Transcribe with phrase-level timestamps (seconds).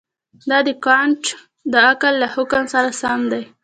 [0.49, 1.21] دا د کانټ
[1.71, 3.43] د عقل له حکم سره سم دی.